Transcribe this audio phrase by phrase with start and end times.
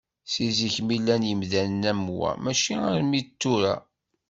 [0.33, 3.75] Seg zik mi llan yimdanen am wa mačči armi d tura.